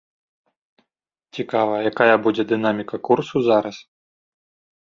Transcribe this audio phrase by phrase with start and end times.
[1.37, 3.77] Цікава, якая будзе дынаміка курсу зараз.